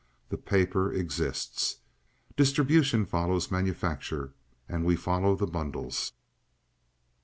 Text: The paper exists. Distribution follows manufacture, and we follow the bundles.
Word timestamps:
The 0.29 0.37
paper 0.39 0.91
exists. 0.91 1.77
Distribution 2.35 3.05
follows 3.05 3.51
manufacture, 3.51 4.33
and 4.67 4.83
we 4.83 4.95
follow 4.95 5.35
the 5.35 5.45
bundles. 5.45 6.13